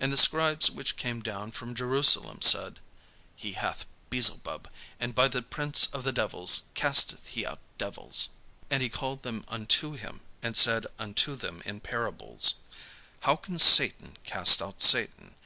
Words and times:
And 0.00 0.12
the 0.12 0.16
scribes 0.16 0.68
which 0.68 0.96
came 0.96 1.20
down 1.22 1.52
from 1.52 1.76
Jerusalem 1.76 2.42
said: 2.42 2.80
"He 3.36 3.52
hath 3.52 3.86
Beelzebub, 4.10 4.68
and 4.98 5.14
by 5.14 5.28
the 5.28 5.42
prince 5.42 5.86
of 5.86 6.02
the 6.02 6.10
devils 6.10 6.62
casteth 6.74 7.28
he 7.28 7.46
out 7.46 7.60
devils." 7.78 8.30
And 8.68 8.82
he 8.82 8.88
called 8.88 9.22
them 9.22 9.44
unto 9.46 9.92
him, 9.92 10.22
and 10.42 10.56
said 10.56 10.88
unto 10.98 11.36
them 11.36 11.62
in 11.64 11.78
parables: 11.78 12.54
"How 13.20 13.36
can 13.36 13.60
Satan 13.60 14.16
cast 14.24 14.60
out 14.60 14.82
Satan? 14.82 15.36